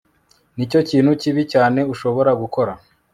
Nicyo 0.55 0.79
kintu 0.89 1.11
kibi 1.21 1.41
cyane 1.53 1.79
ushobora 1.93 2.31
gukora 2.41 2.71